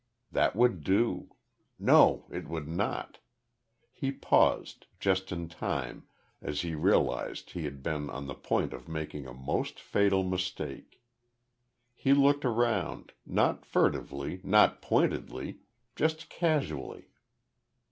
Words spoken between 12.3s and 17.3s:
around, not furtively, not pointedly, just casually.